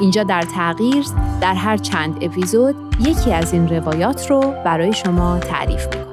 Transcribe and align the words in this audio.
اینجا 0.00 0.22
در 0.22 0.42
تغییر 0.42 1.04
در 1.40 1.54
هر 1.54 1.76
چند 1.76 2.18
اپیزود 2.20 2.74
یکی 3.00 3.32
از 3.32 3.52
این 3.52 3.68
روایات 3.68 4.30
رو 4.30 4.40
برای 4.40 4.92
شما 4.92 5.38
تعریف 5.38 5.86
می‌کنیم. 5.86 6.06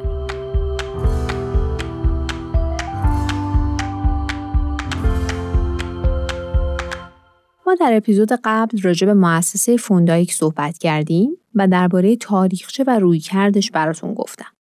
ما 7.68 7.76
در 7.80 7.94
اپیزود 7.94 8.30
قبل 8.44 8.82
راجع 8.82 9.08
به 9.08 9.14
مؤسسه 9.14 9.78
فوندایک 9.78 10.34
صحبت 10.34 10.78
کردیم 10.78 11.38
و 11.56 11.68
درباره 11.68 12.16
تاریخچه 12.16 12.84
و 12.88 13.00
رویکردش 13.00 13.72
براتون 13.72 14.14
گفتم. 14.14 14.52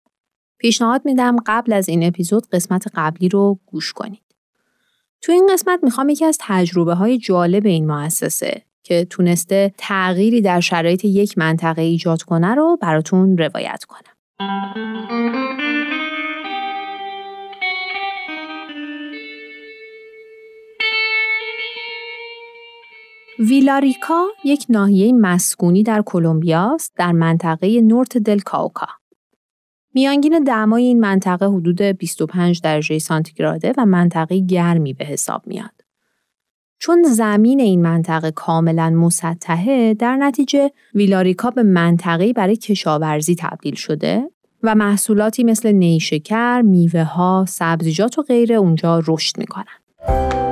پیشنهاد 0.59 1.03
میدم 1.05 1.37
قبل 1.47 1.73
از 1.73 1.89
این 1.89 2.05
اپیزود 2.05 2.47
قسمت 2.49 2.85
قبلی 2.95 3.29
رو 3.29 3.59
گوش 3.67 3.93
کنید. 3.93 4.23
تو 5.21 5.33
این 5.33 5.49
قسمت 5.53 5.81
می‌خوام 5.83 6.09
یکی 6.09 6.25
از 6.25 6.39
تجربه 6.41 6.95
های 6.95 7.19
جالب 7.19 7.67
این 7.67 7.87
مؤسسه 7.87 8.63
که 8.83 9.05
تونسته 9.05 9.73
تغییری 9.79 10.41
در 10.41 10.61
شرایط 10.61 11.05
یک 11.05 11.39
منطقه 11.39 11.83
ایجاد 11.83 12.23
کنه 12.23 12.55
رو 12.55 12.79
براتون 12.81 13.39
روایت 13.39 13.85
کنم. 13.85 14.13
ویلاریکا 23.39 24.25
یک 24.45 24.67
ناحیه 24.69 25.13
مسکونی 25.13 25.83
در 25.83 26.03
کلمبیا 26.07 26.75
است 26.75 26.93
در 26.97 27.13
منطقه 27.13 27.81
نورت 27.81 28.19
دل 28.19 28.39
کاوکا. 28.39 28.87
میانگین 29.95 30.45
دمای 30.45 30.85
این 30.85 31.01
منطقه 31.01 31.47
حدود 31.47 31.83
25 31.83 32.61
درجه 32.61 32.99
سانتیگراده 32.99 33.73
و 33.79 33.87
منطقه 33.87 34.39
گرمی 34.39 34.93
به 34.93 35.05
حساب 35.05 35.47
میاد. 35.47 35.82
چون 36.85 37.03
زمین 37.03 37.61
این 37.61 37.83
منطقه 37.83 38.31
کاملا 38.31 38.91
مسطحه 38.91 39.95
در 39.95 40.17
نتیجه 40.17 40.71
ویلاریکا 40.95 41.51
به 41.51 41.63
منطقه 41.63 42.33
برای 42.33 42.57
کشاورزی 42.57 43.35
تبدیل 43.35 43.75
شده 43.75 44.31
و 44.63 44.75
محصولاتی 44.75 45.45
مثل 45.45 45.73
نیشکر، 45.73 46.61
میوه 46.61 47.03
ها، 47.03 47.45
سبزیجات 47.49 48.19
و 48.19 48.23
غیره 48.23 48.55
اونجا 48.55 49.03
رشد 49.09 49.39
می‌کنن. 49.39 50.52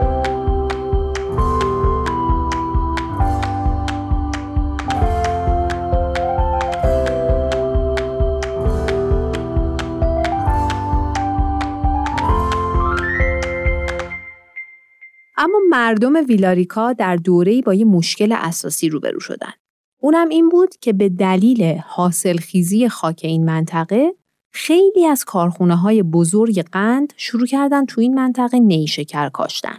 اما 15.40 15.58
مردم 15.68 16.14
ویلاریکا 16.28 16.92
در 16.92 17.16
دوره‌ای 17.16 17.62
با 17.62 17.74
یه 17.74 17.84
مشکل 17.84 18.32
اساسی 18.32 18.88
روبرو 18.88 19.20
شدن. 19.20 19.52
اونم 19.98 20.28
این 20.28 20.48
بود 20.48 20.76
که 20.80 20.92
به 20.92 21.08
دلیل 21.08 21.78
حاصلخیزی 21.86 22.88
خاک 22.88 23.20
این 23.24 23.44
منطقه 23.44 24.14
خیلی 24.50 25.06
از 25.06 25.24
کارخونه 25.24 25.76
های 25.76 26.02
بزرگ 26.02 26.62
قند 26.62 27.12
شروع 27.16 27.46
کردن 27.46 27.86
تو 27.86 28.00
این 28.00 28.14
منطقه 28.14 28.58
نیشکر 28.58 29.28
کاشتن. 29.28 29.78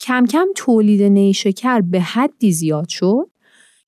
کم 0.00 0.26
کم 0.26 0.46
تولید 0.56 1.02
نیشکر 1.02 1.80
به 1.80 2.00
حدی 2.00 2.52
زیاد 2.52 2.88
شد 2.88 3.30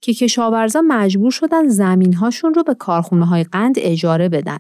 که 0.01 0.15
کشاورزا 0.15 0.83
مجبور 0.89 1.31
شدن 1.31 1.69
زمینهاشون 1.69 2.55
رو 2.55 2.63
به 2.63 2.75
کارخونه 2.75 3.27
های 3.27 3.45
قند 3.45 3.75
اجاره 3.79 4.29
بدن 4.29 4.59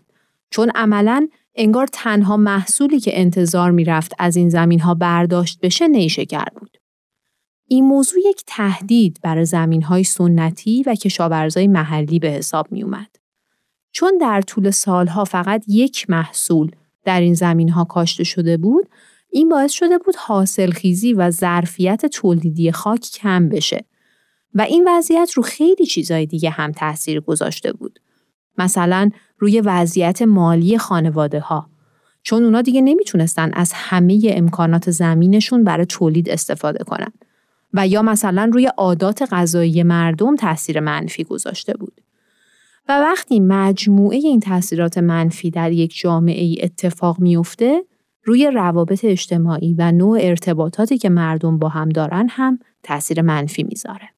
چون 0.50 0.70
عملاً 0.74 1.28
انگار 1.56 1.86
تنها 1.92 2.36
محصولی 2.36 3.00
که 3.00 3.20
انتظار 3.20 3.70
می‌رفت 3.70 4.12
از 4.18 4.36
این 4.36 4.48
زمین 4.48 4.80
ها 4.80 4.94
برداشت 4.94 5.60
بشه 5.60 5.88
نیشکر 5.88 6.44
بود. 6.60 6.78
این 7.66 7.84
موضوع 7.84 8.20
یک 8.24 8.42
تهدید 8.46 9.18
برای 9.22 9.44
زمین 9.44 9.82
های 9.82 10.04
سنتی 10.04 10.82
و 10.86 10.94
کشاورزای 10.94 11.66
محلی 11.66 12.18
به 12.18 12.28
حساب 12.28 12.72
می 12.72 12.82
اومد. 12.82 13.16
چون 13.92 14.18
در 14.20 14.40
طول 14.40 14.70
سالها 14.70 15.24
فقط 15.24 15.64
یک 15.68 16.10
محصول 16.10 16.70
در 17.04 17.20
این 17.20 17.34
زمین 17.34 17.68
ها 17.68 17.84
کاشته 17.84 18.24
شده 18.24 18.56
بود، 18.56 18.88
این 19.30 19.48
باعث 19.48 19.72
شده 19.72 19.98
بود 19.98 20.16
حاصل 20.16 20.70
خیزی 20.70 21.12
و 21.12 21.30
ظرفیت 21.30 22.06
تولیدی 22.06 22.72
خاک 22.72 23.00
کم 23.00 23.48
بشه 23.48 23.84
و 24.54 24.60
این 24.60 24.88
وضعیت 24.88 25.32
رو 25.32 25.42
خیلی 25.42 25.86
چیزای 25.86 26.26
دیگه 26.26 26.50
هم 26.50 26.72
تاثیر 26.72 27.20
گذاشته 27.20 27.72
بود. 27.72 28.00
مثلا 28.58 29.10
روی 29.38 29.60
وضعیت 29.60 30.22
مالی 30.22 30.78
خانواده 30.78 31.40
ها 31.40 31.66
چون 32.22 32.44
اونا 32.44 32.62
دیگه 32.62 32.80
نمی‌تونستن 32.80 33.50
از 33.54 33.72
همه 33.74 34.20
امکانات 34.26 34.90
زمینشون 34.90 35.64
برای 35.64 35.86
تولید 35.86 36.30
استفاده 36.30 36.84
کنن 36.84 37.12
و 37.74 37.86
یا 37.86 38.02
مثلا 38.02 38.50
روی 38.52 38.66
عادات 38.66 39.32
غذایی 39.32 39.82
مردم 39.82 40.36
تاثیر 40.36 40.80
منفی 40.80 41.24
گذاشته 41.24 41.72
بود. 41.72 42.00
و 42.88 43.00
وقتی 43.00 43.40
مجموعه 43.40 44.16
این 44.16 44.40
تاثیرات 44.40 44.98
منفی 44.98 45.50
در 45.50 45.72
یک 45.72 45.98
جامعه 45.98 46.42
ای 46.42 46.58
اتفاق 46.62 47.20
میفته 47.20 47.84
روی 48.24 48.50
روابط 48.50 49.04
اجتماعی 49.04 49.74
و 49.78 49.92
نوع 49.92 50.18
ارتباطاتی 50.20 50.98
که 50.98 51.08
مردم 51.08 51.58
با 51.58 51.68
هم 51.68 51.88
دارن 51.88 52.28
هم 52.30 52.58
تاثیر 52.82 53.22
منفی 53.22 53.62
می‌ذاره. 53.62 54.13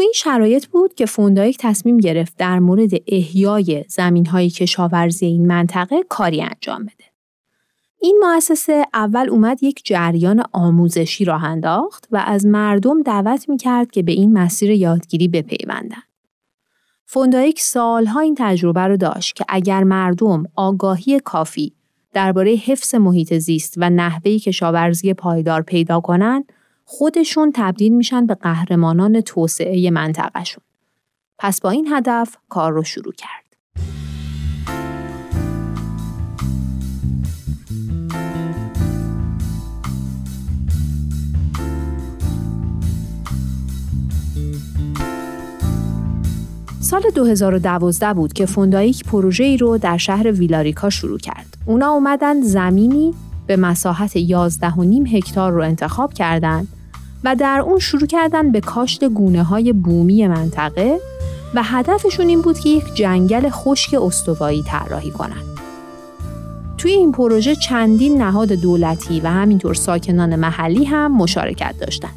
تو 0.00 0.04
این 0.04 0.12
شرایط 0.14 0.66
بود 0.66 0.94
که 0.94 1.06
فوندایک 1.06 1.58
تصمیم 1.58 1.98
گرفت 1.98 2.36
در 2.36 2.58
مورد 2.58 2.90
احیای 3.06 3.84
زمین 3.88 4.26
های 4.26 4.50
کشاورزی 4.50 5.26
این 5.26 5.46
منطقه 5.46 6.02
کاری 6.08 6.42
انجام 6.42 6.82
بده. 6.82 7.04
این 7.98 8.22
مؤسسه 8.24 8.86
اول 8.94 9.28
اومد 9.28 9.62
یک 9.62 9.82
جریان 9.84 10.42
آموزشی 10.52 11.24
راه 11.24 11.44
انداخت 11.44 12.08
و 12.10 12.24
از 12.26 12.46
مردم 12.46 13.02
دعوت 13.02 13.48
می 13.48 13.56
کرد 13.56 13.90
که 13.90 14.02
به 14.02 14.12
این 14.12 14.32
مسیر 14.32 14.70
یادگیری 14.70 15.28
بپیوندن. 15.28 16.02
فوندایک 17.06 17.60
سالها 17.60 18.20
این 18.20 18.34
تجربه 18.38 18.80
رو 18.80 18.96
داشت 18.96 19.36
که 19.36 19.44
اگر 19.48 19.84
مردم 19.84 20.44
آگاهی 20.56 21.20
کافی 21.20 21.72
درباره 22.12 22.50
حفظ 22.50 22.94
محیط 22.94 23.34
زیست 23.34 23.74
و 23.76 23.90
نحوه 23.90 24.38
کشاورزی 24.38 25.14
پایدار 25.14 25.62
پیدا 25.62 26.00
کنند، 26.00 26.52
خودشون 26.92 27.52
تبدیل 27.54 27.92
میشن 27.92 28.26
به 28.26 28.34
قهرمانان 28.34 29.20
توسعه 29.20 29.90
منطقهشون. 29.90 30.64
پس 31.38 31.60
با 31.60 31.70
این 31.70 31.88
هدف 31.90 32.36
کار 32.48 32.72
رو 32.72 32.84
شروع 32.84 33.12
کرد. 33.12 33.56
سال 46.80 47.02
2012 47.14 48.14
بود 48.14 48.32
که 48.32 48.46
فوندایک 48.46 49.04
پروژه 49.04 49.44
ای 49.44 49.56
رو 49.56 49.78
در 49.78 49.96
شهر 49.96 50.32
ویلاریکا 50.32 50.90
شروع 50.90 51.18
کرد. 51.18 51.56
اونا 51.66 51.90
اومدن 51.90 52.42
زمینی 52.42 53.14
به 53.46 53.56
مساحت 53.56 54.18
11.5 54.18 55.14
هکتار 55.14 55.52
رو 55.52 55.62
انتخاب 55.62 56.14
کردند 56.14 56.68
و 57.24 57.36
در 57.36 57.60
اون 57.60 57.78
شروع 57.78 58.06
کردن 58.06 58.52
به 58.52 58.60
کاشت 58.60 59.04
گونه 59.04 59.42
های 59.42 59.72
بومی 59.72 60.26
منطقه 60.26 61.00
و 61.54 61.62
هدفشون 61.62 62.28
این 62.28 62.42
بود 62.42 62.58
که 62.58 62.68
یک 62.68 62.94
جنگل 62.94 63.50
خشک 63.50 63.94
استوایی 63.94 64.62
طراحی 64.62 65.10
کنند. 65.10 65.44
توی 66.78 66.92
این 66.92 67.12
پروژه 67.12 67.54
چندین 67.54 68.22
نهاد 68.22 68.52
دولتی 68.52 69.20
و 69.20 69.26
همینطور 69.26 69.74
ساکنان 69.74 70.36
محلی 70.36 70.84
هم 70.84 71.16
مشارکت 71.16 71.74
داشتند. 71.80 72.14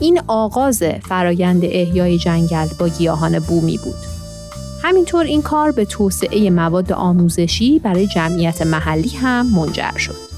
این 0.00 0.20
آغاز 0.26 0.82
فرایند 0.82 1.64
احیای 1.64 2.18
جنگل 2.18 2.66
با 2.78 2.88
گیاهان 2.88 3.38
بومی 3.38 3.78
بود. 3.78 3.94
همینطور 4.82 5.24
این 5.24 5.42
کار 5.42 5.72
به 5.72 5.84
توسعه 5.84 6.50
مواد 6.50 6.92
آموزشی 6.92 7.78
برای 7.78 8.06
جمعیت 8.06 8.62
محلی 8.62 9.08
هم 9.08 9.46
منجر 9.46 9.96
شد. 9.98 10.35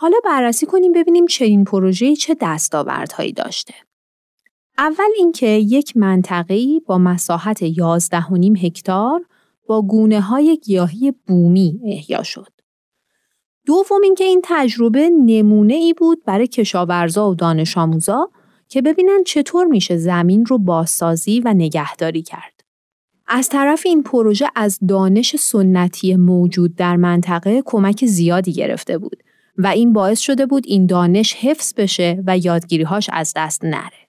حالا 0.00 0.16
بررسی 0.24 0.66
کنیم 0.66 0.92
ببینیم 0.92 1.26
چنین 1.26 1.64
پروژه 1.64 2.16
چه 2.16 2.36
دستاوردهایی 2.40 3.32
داشته. 3.32 3.74
اول 4.78 5.08
اینکه 5.16 5.46
یک 5.46 5.96
منطقه‌ای 5.96 6.80
با 6.86 6.98
مساحت 6.98 7.64
11.5 7.64 8.64
هکتار 8.64 9.26
با 9.66 9.82
گونه 9.82 10.20
های 10.20 10.58
گیاهی 10.62 11.12
بومی 11.26 11.80
احیا 11.84 12.22
شد. 12.22 12.52
دوم 13.66 14.02
اینکه 14.02 14.24
این 14.24 14.40
تجربه 14.44 15.10
نمونه 15.10 15.74
ای 15.74 15.94
بود 15.94 16.24
برای 16.24 16.46
کشاورزا 16.46 17.30
و 17.30 17.34
دانش 17.34 17.78
آموزا 17.78 18.30
که 18.68 18.82
ببینن 18.82 19.24
چطور 19.26 19.66
میشه 19.66 19.96
زمین 19.96 20.46
رو 20.46 20.58
بازسازی 20.58 21.40
و 21.40 21.54
نگهداری 21.54 22.22
کرد. 22.22 22.60
از 23.26 23.48
طرف 23.48 23.82
این 23.84 24.02
پروژه 24.02 24.48
از 24.54 24.78
دانش 24.88 25.36
سنتی 25.36 26.16
موجود 26.16 26.76
در 26.76 26.96
منطقه 26.96 27.62
کمک 27.64 28.06
زیادی 28.06 28.52
گرفته 28.52 28.98
بود 28.98 29.22
و 29.56 29.66
این 29.66 29.92
باعث 29.92 30.20
شده 30.20 30.46
بود 30.46 30.64
این 30.66 30.86
دانش 30.86 31.34
حفظ 31.34 31.74
بشه 31.74 32.22
و 32.26 32.38
یادگیریهاش 32.38 33.10
از 33.12 33.32
دست 33.36 33.64
نره. 33.64 34.08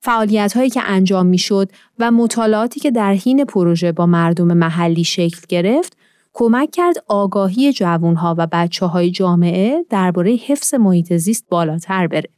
فعالیت 0.00 0.56
هایی 0.56 0.70
که 0.70 0.82
انجام 0.84 1.26
می 1.26 1.38
شد 1.38 1.70
و 1.98 2.10
مطالعاتی 2.10 2.80
که 2.80 2.90
در 2.90 3.12
حین 3.12 3.44
پروژه 3.44 3.92
با 3.92 4.06
مردم 4.06 4.46
محلی 4.46 5.04
شکل 5.04 5.40
گرفت 5.48 5.96
کمک 6.32 6.70
کرد 6.70 7.04
آگاهی 7.08 7.72
جوانها 7.72 8.34
و 8.38 8.48
بچه 8.52 8.86
های 8.86 9.10
جامعه 9.10 9.84
درباره 9.90 10.34
حفظ 10.46 10.74
محیط 10.74 11.12
زیست 11.12 11.46
بالاتر 11.48 12.06
بره. 12.06 12.28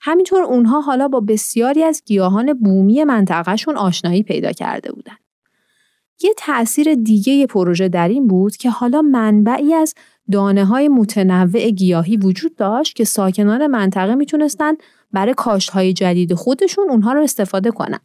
همینطور 0.00 0.42
اونها 0.42 0.80
حالا 0.80 1.08
با 1.08 1.20
بسیاری 1.20 1.82
از 1.82 2.02
گیاهان 2.06 2.54
بومی 2.54 3.04
منطقهشون 3.04 3.76
آشنایی 3.76 4.22
پیدا 4.22 4.52
کرده 4.52 4.92
بودند. 4.92 5.18
یه 6.22 6.34
تأثیر 6.36 6.94
دیگه 6.94 7.46
پروژه 7.46 7.88
در 7.88 8.08
این 8.08 8.26
بود 8.26 8.56
که 8.56 8.70
حالا 8.70 9.02
منبعی 9.02 9.74
از 9.74 9.94
دانه 10.32 10.64
های 10.64 10.88
متنوع 10.88 11.70
گیاهی 11.70 12.16
وجود 12.16 12.56
داشت 12.56 12.96
که 12.96 13.04
ساکنان 13.04 13.66
منطقه 13.66 14.14
می‌تونستن 14.14 14.74
برای 15.12 15.34
کاشت 15.36 15.70
های 15.70 15.92
جدید 15.92 16.34
خودشون 16.34 16.90
اونها 16.90 17.12
رو 17.12 17.22
استفاده 17.22 17.70
کنن. 17.70 18.00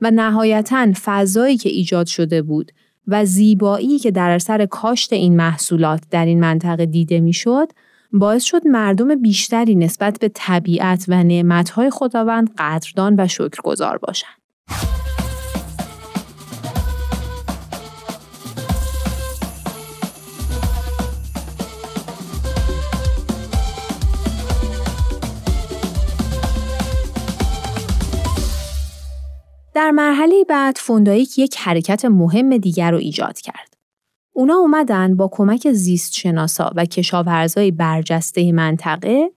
و 0.00 0.10
نهایتا 0.10 0.92
فضایی 1.04 1.56
که 1.56 1.68
ایجاد 1.68 2.06
شده 2.06 2.42
بود 2.42 2.72
و 3.06 3.24
زیبایی 3.24 3.98
که 3.98 4.10
در 4.10 4.30
اثر 4.30 4.66
کاشت 4.66 5.12
این 5.12 5.36
محصولات 5.36 6.02
در 6.10 6.26
این 6.26 6.40
منطقه 6.40 6.86
دیده 6.86 7.20
می‌شد 7.20 7.68
باعث 8.12 8.44
شد 8.44 8.66
مردم 8.66 9.14
بیشتری 9.14 9.74
نسبت 9.74 10.18
به 10.20 10.30
طبیعت 10.34 11.04
و 11.08 11.24
نعمتهای 11.24 11.90
خداوند 11.90 12.54
قدردان 12.58 13.14
و 13.18 13.28
شکرگزار 13.28 13.98
باشند. 13.98 14.36
در 29.76 29.90
مرحله 29.90 30.44
بعد 30.48 30.76
فوندایک 30.76 31.38
یک 31.38 31.56
حرکت 31.58 32.04
مهم 32.04 32.56
دیگر 32.56 32.90
رو 32.90 32.98
ایجاد 32.98 33.40
کرد. 33.40 33.76
اونا 34.32 34.54
اومدن 34.54 35.16
با 35.16 35.28
کمک 35.32 35.72
زیست 35.72 36.14
شناسا 36.14 36.72
و 36.76 36.84
کشاورزای 36.84 37.70
برجسته 37.70 38.52
منطقه 38.52 39.30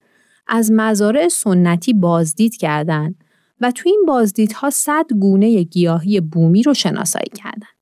از 0.47 0.71
مزارع 0.71 1.27
سنتی 1.27 1.93
بازدید 1.93 2.57
کردند 2.57 3.15
و 3.61 3.71
تو 3.71 3.89
این 3.89 4.03
بازدیدها 4.07 4.69
صد 4.69 5.05
گونه 5.19 5.63
گیاهی 5.63 6.21
بومی 6.21 6.63
رو 6.63 6.73
شناسایی 6.73 7.31
کردند. 7.35 7.77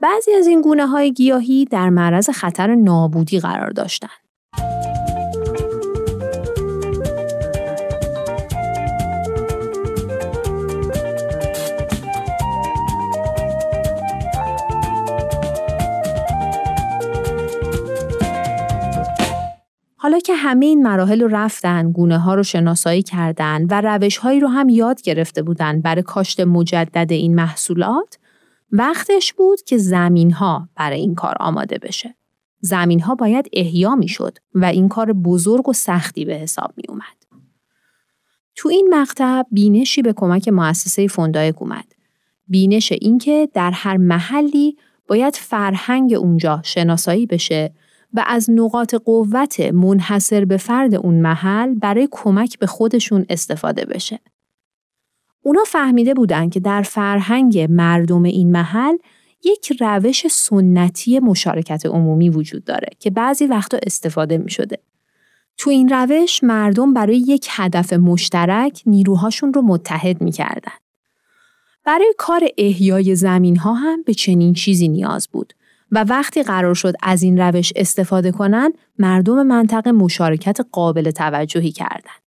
بعضی 0.00 0.32
از 0.32 0.46
این 0.46 0.60
گونه 0.60 0.86
های 0.86 1.12
گیاهی 1.12 1.64
در 1.64 1.90
معرض 1.90 2.30
خطر 2.30 2.74
نابودی 2.74 3.40
قرار 3.40 3.70
داشتند. 3.70 4.23
که 20.24 20.34
همه 20.34 20.66
این 20.66 20.82
مراحل 20.82 21.20
رو 21.20 21.28
رفتن، 21.28 21.92
گونه 21.92 22.18
ها 22.18 22.34
رو 22.34 22.42
شناسایی 22.42 23.02
کردن 23.02 23.66
و 23.70 23.80
روش 23.80 24.16
هایی 24.16 24.40
رو 24.40 24.48
هم 24.48 24.68
یاد 24.68 25.02
گرفته 25.02 25.42
بودن 25.42 25.80
برای 25.80 26.02
کاشت 26.02 26.40
مجدد 26.40 27.12
این 27.12 27.34
محصولات، 27.34 28.18
وقتش 28.72 29.32
بود 29.32 29.62
که 29.62 29.78
زمین 29.78 30.32
ها 30.32 30.68
برای 30.76 31.00
این 31.00 31.14
کار 31.14 31.36
آماده 31.40 31.78
بشه. 31.78 32.14
زمین 32.60 33.00
ها 33.00 33.14
باید 33.14 33.48
احیا 33.52 33.94
می 33.94 34.08
شد 34.08 34.38
و 34.54 34.64
این 34.64 34.88
کار 34.88 35.12
بزرگ 35.12 35.68
و 35.68 35.72
سختی 35.72 36.24
به 36.24 36.34
حساب 36.34 36.72
می 36.76 36.84
اومد. 36.88 37.24
تو 38.56 38.68
این 38.68 38.94
مقطع 38.94 39.42
بینشی 39.50 40.02
به 40.02 40.12
کمک 40.12 40.48
مؤسسه 40.48 41.08
فوندایک 41.08 41.62
اومد. 41.62 41.84
بینش 42.48 42.92
اینکه 42.92 43.48
در 43.54 43.70
هر 43.70 43.96
محلی 43.96 44.76
باید 45.08 45.36
فرهنگ 45.36 46.14
اونجا 46.14 46.60
شناسایی 46.64 47.26
بشه 47.26 47.72
و 48.14 48.24
از 48.26 48.50
نقاط 48.50 48.94
قوت 48.94 49.60
منحصر 49.60 50.44
به 50.44 50.56
فرد 50.56 50.94
اون 50.94 51.14
محل 51.14 51.74
برای 51.74 52.08
کمک 52.10 52.58
به 52.58 52.66
خودشون 52.66 53.26
استفاده 53.28 53.84
بشه. 53.84 54.20
اونا 55.42 55.64
فهمیده 55.66 56.14
بودن 56.14 56.48
که 56.48 56.60
در 56.60 56.82
فرهنگ 56.82 57.66
مردم 57.70 58.22
این 58.22 58.52
محل 58.52 58.96
یک 59.44 59.72
روش 59.80 60.26
سنتی 60.26 61.18
مشارکت 61.18 61.86
عمومی 61.86 62.28
وجود 62.28 62.64
داره 62.64 62.88
که 62.98 63.10
بعضی 63.10 63.46
وقتا 63.46 63.78
استفاده 63.86 64.38
می 64.38 64.50
شده. 64.50 64.78
تو 65.56 65.70
این 65.70 65.88
روش 65.88 66.44
مردم 66.44 66.94
برای 66.94 67.16
یک 67.16 67.48
هدف 67.50 67.92
مشترک 67.92 68.82
نیروهاشون 68.86 69.52
رو 69.54 69.62
متحد 69.62 70.22
می 70.22 70.32
کردن. 70.32 70.72
برای 71.84 72.14
کار 72.18 72.48
احیای 72.58 73.14
زمین 73.14 73.56
ها 73.56 73.74
هم 73.74 74.02
به 74.02 74.14
چنین 74.14 74.54
چیزی 74.54 74.88
نیاز 74.88 75.28
بود 75.28 75.54
و 75.90 76.04
وقتی 76.04 76.42
قرار 76.42 76.74
شد 76.74 76.94
از 77.02 77.22
این 77.22 77.40
روش 77.40 77.72
استفاده 77.76 78.32
کنند 78.32 78.72
مردم 78.98 79.42
منطقه 79.46 79.92
مشارکت 79.92 80.58
قابل 80.72 81.10
توجهی 81.10 81.72
کردند. 81.72 82.23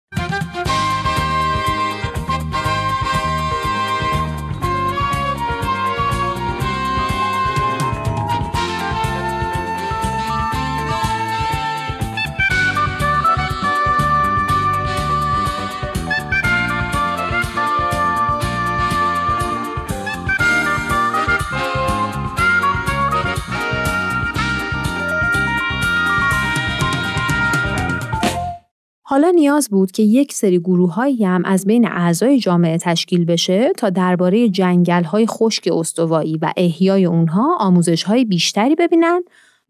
حالا 29.18 29.30
نیاز 29.30 29.70
بود 29.70 29.92
که 29.92 30.04
یک 30.04 30.34
سری 30.34 30.60
گروههایی 30.60 31.26
هم 31.26 31.46
از 31.46 31.66
بین 31.66 31.88
اعضای 31.88 32.40
جامعه 32.40 32.78
تشکیل 32.78 33.26
بشه 33.26 33.72
تا 33.78 33.90
درباره 33.90 34.50
جنگل 34.50 35.04
های 35.04 35.28
خشک 35.28 35.70
استوایی 35.72 36.38
و 36.42 36.54
احیای 36.58 37.06
اونها 37.06 37.58
آموزش 37.60 38.04
های 38.04 38.26
بیشتری 38.26 38.76
ببینن 38.76 39.22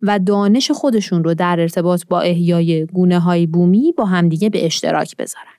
و 0.01 0.19
دانش 0.19 0.71
خودشون 0.71 1.23
رو 1.23 1.33
در 1.33 1.59
ارتباط 1.59 2.03
با 2.09 2.21
احیای 2.21 2.85
گونه 2.85 3.19
های 3.19 3.47
بومی 3.47 3.93
با 3.97 4.05
همدیگه 4.05 4.49
به 4.49 4.65
اشتراک 4.65 5.17
بذارن. 5.17 5.57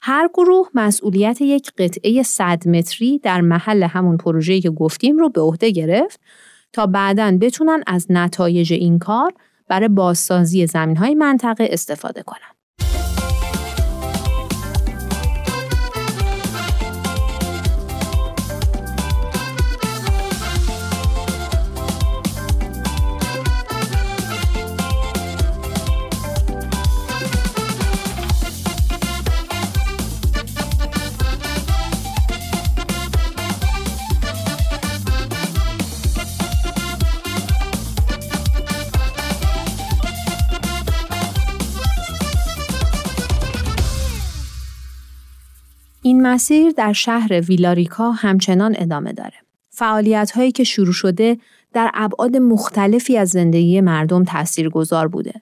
هر 0.00 0.28
گروه 0.34 0.68
مسئولیت 0.74 1.40
یک 1.40 1.70
قطعه 1.78 2.22
100 2.22 2.68
متری 2.68 3.18
در 3.18 3.40
محل 3.40 3.82
همون 3.82 4.16
پروژه‌ای 4.16 4.60
که 4.60 4.70
گفتیم 4.70 5.18
رو 5.18 5.28
به 5.28 5.40
عهده 5.40 5.70
گرفت 5.70 6.20
تا 6.72 6.86
بعدا 6.86 7.38
بتونن 7.40 7.82
از 7.86 8.06
نتایج 8.10 8.72
این 8.72 8.98
کار 8.98 9.32
برای 9.68 9.88
بازسازی 9.88 10.66
زمین 10.66 10.96
های 10.96 11.14
منطقه 11.14 11.68
استفاده 11.70 12.22
کنن. 12.22 12.55
مسیر 46.26 46.70
در 46.70 46.92
شهر 46.92 47.40
ویلاریکا 47.40 48.10
همچنان 48.10 48.74
ادامه 48.78 49.12
داره. 49.12 49.34
فعالیت 49.70 50.30
هایی 50.30 50.52
که 50.52 50.64
شروع 50.64 50.92
شده 50.92 51.38
در 51.72 51.90
ابعاد 51.94 52.36
مختلفی 52.36 53.18
از 53.18 53.28
زندگی 53.28 53.80
مردم 53.80 54.24
گذار 54.72 55.08
بوده. 55.08 55.32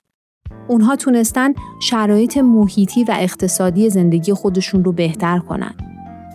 اونها 0.69 0.97
تونستن 0.97 1.53
شرایط 1.83 2.37
محیطی 2.37 3.05
و 3.05 3.17
اقتصادی 3.19 3.91
زندگی 3.91 4.33
خودشون 4.33 4.85
رو 4.85 4.93
بهتر 4.93 5.39
کنن. 5.39 5.75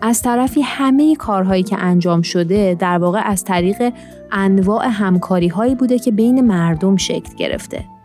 از 0.01 0.22
طرفی 0.22 0.62
همه 0.62 1.15
کارهایی 1.15 1.63
که 1.63 1.77
انجام 1.77 2.22
شده 2.22 2.75
در 2.79 2.98
واقع 2.98 3.22
از 3.25 3.44
طریق 3.44 3.94
انواع 4.32 4.88
همکاری 4.88 5.48
هایی 5.48 5.75
بوده 5.75 6.00
که 6.00 6.12
بین 6.12 6.41
مردم 6.41 6.98
شکل 6.98 7.36
گرفته. 7.38 7.99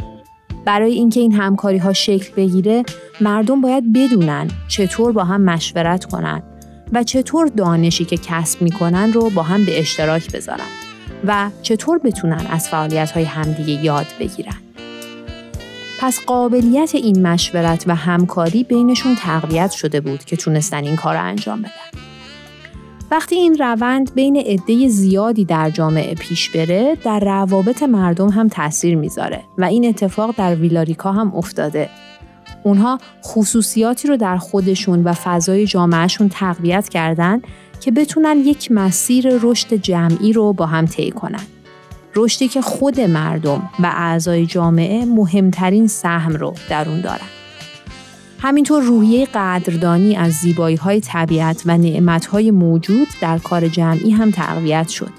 برای 0.65 0.93
اینکه 0.93 1.21
این 1.21 1.33
همکاری 1.33 1.79
ها 1.79 1.93
شکل 1.93 2.35
بگیره 2.37 2.83
مردم 3.21 3.61
باید 3.61 3.93
بدونن 3.93 4.49
چطور 4.69 5.13
با 5.13 5.25
هم 5.25 5.41
مشورت 5.41 6.05
کنن 6.05 6.43
و 6.93 7.03
چطور 7.03 7.47
دانشی 7.47 8.05
که 8.05 8.17
کسب 8.17 8.63
می‌کنن 8.63 9.13
رو 9.13 9.31
با 9.31 9.43
هم 9.43 9.65
به 9.65 9.81
اشتراک 9.81 10.33
بذارن 10.33 10.69
و 11.27 11.51
چطور 11.63 11.99
بتونن 11.99 12.47
از 12.51 12.69
فعالیت 12.69 13.11
های 13.11 13.25
همدیگه 13.25 13.85
یاد 13.85 14.07
بگیرن. 14.21 14.57
پس 16.01 16.21
قابلیت 16.27 16.95
این 16.95 17.27
مشورت 17.27 17.85
و 17.87 17.95
همکاری 17.95 18.65
بینشون 18.65 19.15
تقویت 19.15 19.71
شده 19.71 20.01
بود 20.01 20.25
که 20.25 20.37
تونستن 20.37 20.85
این 20.85 20.97
کار 20.97 21.15
رو 21.15 21.25
انجام 21.25 21.63
بدن. 21.63 21.94
وقتی 23.15 23.35
این 23.35 23.59
روند 23.59 24.15
بین 24.15 24.37
عده 24.37 24.89
زیادی 24.89 25.45
در 25.45 25.71
جامعه 25.71 26.15
پیش 26.15 26.51
بره 26.51 26.97
در 27.05 27.21
روابط 27.21 27.83
مردم 27.83 28.29
هم 28.29 28.49
تاثیر 28.49 28.97
می‌ذاره 28.97 29.45
و 29.59 29.65
این 29.65 29.89
اتفاق 29.89 30.35
در 30.37 30.55
ویلاریکا 30.55 31.13
هم 31.13 31.35
افتاده 31.35 31.91
اونها 32.63 32.99
خصوصیاتی 33.25 34.09
رو 34.09 34.17
در 34.17 34.37
خودشون 34.37 35.05
و 35.05 35.13
فضای 35.13 35.67
جامعهشون 35.67 36.29
تقویت 36.29 36.89
کردن 36.89 37.43
که 37.81 37.91
بتونن 37.91 38.39
یک 38.39 38.73
مسیر 38.73 39.39
رشد 39.43 39.75
جمعی 39.75 40.33
رو 40.33 40.53
با 40.53 40.67
هم 40.67 40.87
طی 40.87 41.11
کنن. 41.11 41.45
رشدی 42.17 42.49
که 42.49 42.61
خود 42.61 43.01
مردم 43.01 43.71
و 43.83 43.87
اعضای 43.95 44.47
جامعه 44.47 45.05
مهمترین 45.05 45.87
سهم 45.87 46.33
رو 46.33 46.55
در 46.71 46.89
اون 46.89 47.01
دارن. 47.01 47.44
همینطور 48.45 48.83
روحیه 48.83 49.27
قدردانی 49.35 50.17
از 50.17 50.33
زیبایی 50.33 50.77
های 50.77 51.01
طبیعت 51.01 51.63
و 51.67 51.79
نعمت 51.79 52.27
های 52.27 52.51
موجود 52.51 53.09
در 53.21 53.39
کار 53.39 53.69
جمعی 53.69 54.11
هم 54.11 54.31
تقویت 54.31 54.89
شد. 54.89 55.11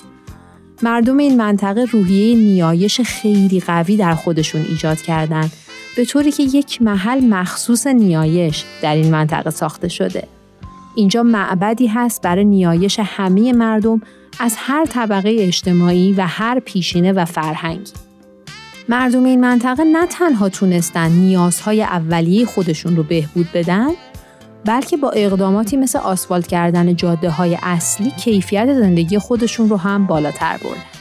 مردم 0.84 1.18
این 1.18 1.38
منطقه 1.38 1.86
روحیه 1.92 2.36
نیایش 2.36 3.02
خیلی 3.02 3.60
قوی 3.60 3.98
در 3.98 4.16
خودشون 4.16 4.62
ایجاد 4.62 5.02
کردند 5.02 5.52
به 5.96 6.06
طوری 6.06 6.32
که 6.32 6.44
یک 6.44 6.82
محل 6.82 7.26
مخصوص 7.26 7.88
نیایش 7.88 8.64
در 8.82 8.96
این 8.96 9.12
منطقه 9.12 9.50
ساخته 9.50 9.88
شده. 9.88 10.28
اینجا 10.96 11.24
معبدی 11.24 11.88
هست 11.88 12.22
برای 12.22 12.46
نیایش 12.46 13.00
همه 13.04 13.54
مردم 13.54 14.02
از 14.40 14.56
هر 14.58 14.86
طبقه 14.86 15.36
اجتماعی 15.40 16.14
و 16.14 16.28
هر 16.28 16.60
پیشینه 16.60 17.14
و 17.14 17.26
فرهنگی. 17.26 18.05
مردم 18.90 19.24
این 19.24 19.42
منطقه 19.42 19.84
نه 19.84 20.08
تنها 20.08 20.50
تونستن 20.50 21.12
نیازهای 21.12 21.84
اولیه 21.84 22.46
خودشون 22.46 22.96
رو 22.96 23.04
بهبود 23.04 23.48
بدن 23.54 23.90
بلکه 24.66 24.98
با 24.98 25.10
اقداماتی 25.10 25.78
مثل 25.78 26.00
آسفالت 26.00 26.48
کردن 26.48 26.96
جاده 26.96 27.30
های 27.30 27.58
اصلی 27.64 28.12
کیفیت 28.12 28.74
زندگی 28.74 29.18
خودشون 29.18 29.70
رو 29.70 29.78
هم 29.78 30.08
بالاتر 30.08 30.58
بردن. 30.58 30.95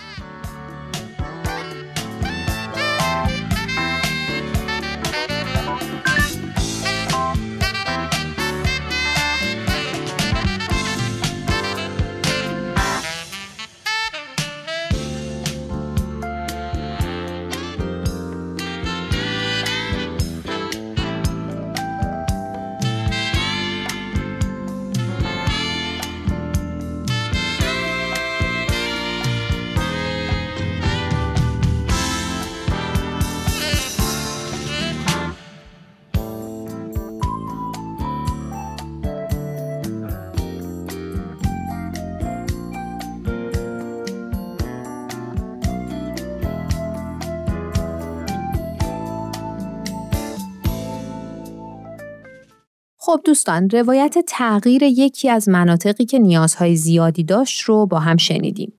خب 53.06 53.20
دوستان 53.24 53.70
روایت 53.70 54.18
تغییر 54.26 54.82
یکی 54.82 55.30
از 55.30 55.48
مناطقی 55.48 56.04
که 56.04 56.18
نیازهای 56.18 56.76
زیادی 56.76 57.24
داشت 57.24 57.62
رو 57.62 57.86
با 57.86 57.98
هم 57.98 58.16
شنیدیم. 58.16 58.72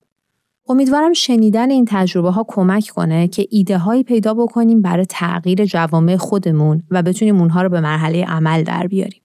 امیدوارم 0.68 1.12
شنیدن 1.12 1.70
این 1.70 1.84
تجربه 1.88 2.30
ها 2.30 2.44
کمک 2.48 2.88
کنه 2.94 3.28
که 3.28 3.46
ایده 3.50 3.78
هایی 3.78 4.02
پیدا 4.02 4.34
بکنیم 4.34 4.82
برای 4.82 5.06
تغییر 5.08 5.64
جوامع 5.64 6.16
خودمون 6.16 6.82
و 6.90 7.02
بتونیم 7.02 7.40
اونها 7.40 7.62
رو 7.62 7.68
به 7.68 7.80
مرحله 7.80 8.24
عمل 8.24 8.62
در 8.62 8.86
بیاریم. 8.86 9.22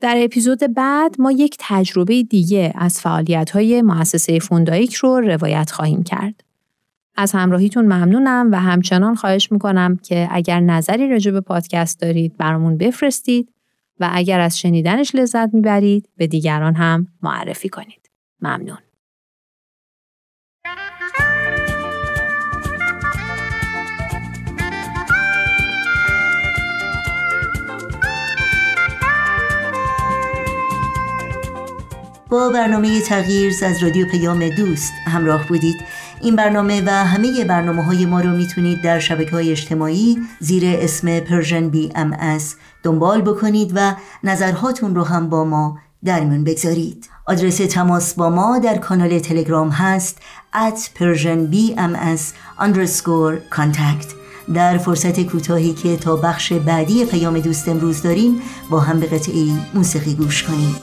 در 0.00 0.14
اپیزود 0.18 0.74
بعد 0.74 1.14
ما 1.18 1.32
یک 1.32 1.56
تجربه 1.58 2.22
دیگه 2.22 2.72
از 2.74 3.00
فعالیت 3.00 3.50
های 3.50 3.82
مؤسسه 3.82 4.38
فوندایک 4.38 4.94
رو 4.94 5.20
روایت 5.20 5.70
خواهیم 5.70 6.02
کرد. 6.02 6.44
از 7.16 7.32
همراهیتون 7.32 7.84
ممنونم 7.84 8.48
و 8.52 8.60
همچنان 8.60 9.14
خواهش 9.14 9.52
می‌کنم 9.52 9.96
که 9.96 10.28
اگر 10.30 10.60
نظری 10.60 11.08
راجع 11.08 11.30
به 11.30 11.40
پادکست 11.40 12.00
دارید 12.00 12.36
برامون 12.36 12.76
بفرستید 12.76 13.48
و 14.00 14.10
اگر 14.12 14.40
از 14.40 14.58
شنیدنش 14.58 15.14
لذت 15.14 15.54
می‌برید 15.54 16.08
به 16.16 16.26
دیگران 16.26 16.74
هم 16.74 17.06
معرفی 17.22 17.68
کنید. 17.68 18.10
ممنون. 18.40 18.78
با 32.30 32.48
برنامه 32.48 33.00
تغییر 33.00 33.52
از 33.62 33.82
رادیو 33.82 34.06
پیام 34.06 34.48
دوست 34.48 34.92
همراه 35.06 35.46
بودید 35.48 35.76
این 36.22 36.36
برنامه 36.36 36.82
و 36.86 36.90
همه 36.90 37.44
برنامه 37.44 37.84
های 37.84 38.06
ما 38.06 38.20
رو 38.20 38.30
می‌تونید 38.30 38.82
در 38.82 38.98
شبکه 38.98 39.30
های 39.30 39.50
اجتماعی 39.50 40.18
زیر 40.40 40.62
اسم 40.66 41.20
پرژن 41.20 41.70
از 42.18 42.56
دنبال 42.88 43.22
بکنید 43.22 43.72
و 43.74 43.94
نظرهاتون 44.24 44.94
رو 44.94 45.04
هم 45.04 45.28
با 45.28 45.44
ما 45.44 45.78
در 46.04 46.24
میون 46.24 46.44
بگذارید. 46.44 47.08
آدرس 47.26 47.56
تماس 47.56 48.14
با 48.14 48.30
ما 48.30 48.58
در 48.58 48.78
کانال 48.78 49.18
تلگرام 49.18 49.68
هست 49.68 50.18
at 50.54 50.78
persianbms 50.98 52.22
underscore 52.60 53.56
contact. 53.56 54.08
در 54.54 54.78
فرصت 54.78 55.20
کوتاهی 55.20 55.72
که 55.72 55.96
تا 55.96 56.16
بخش 56.16 56.52
بعدی 56.52 57.04
پیام 57.04 57.38
دوست 57.38 57.68
امروز 57.68 58.02
داریم 58.02 58.40
با 58.70 58.80
هم 58.80 59.00
به 59.00 59.06
قطعی 59.06 59.58
موسیقی 59.74 60.14
گوش 60.14 60.42
کنیم. 60.42 60.76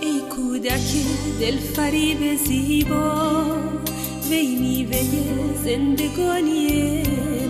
ای 0.00 0.20
کودک 0.36 0.90
دل 1.40 1.56
فریب 1.56 2.36
زیبا 2.46 3.44
وی 4.30 4.56
میوه 4.60 5.00
زندگانی 5.64 7.02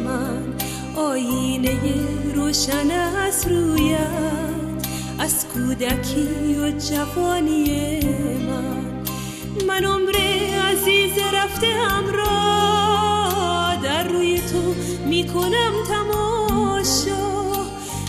من. 0.04 0.54
آینه 0.96 2.23
روشن 2.54 2.90
از 2.90 3.46
رویم 3.46 4.78
از 5.18 5.46
کودکی 5.54 6.54
و 6.54 6.70
جوانی 6.70 8.00
من. 8.48 9.04
من 9.66 9.84
عمر 9.84 10.16
عزیز 10.70 11.12
رفته 11.34 11.66
را 12.12 13.74
در 13.82 14.08
روی 14.08 14.40
تو 14.40 14.74
می‌کنم 15.06 15.72
تماشا. 15.88 17.52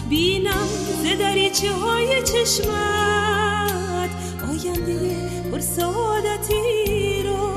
بینم 0.10 0.68
ز 1.04 1.20
دریچه 1.20 1.72
های 1.72 2.24
چشمت 2.24 4.10
آینده 4.50 5.30
پر 5.52 5.60
سعادتی 5.60 7.24
رو 7.24 7.50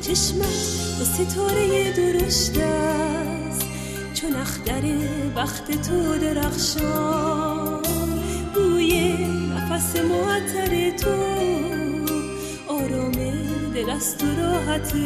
چشمت 0.00 1.00
و 1.00 1.04
ستاره 1.04 1.92
درشتت 1.92 3.29
چون 4.20 4.36
اختر 4.36 4.82
وقت 5.36 5.88
تو 5.88 6.18
درخشان. 6.18 7.82
بوی 8.54 9.16
نفس 9.54 9.96
معطر 9.96 10.90
تو 10.90 11.10
آرام 12.68 13.12
دل 13.74 13.90
است 13.90 14.24
و 14.24 14.26
راحت 14.26 14.96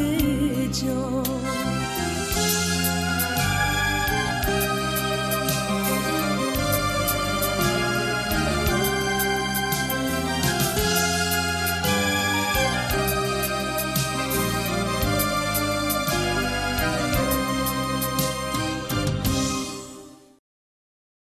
جان. 0.82 1.83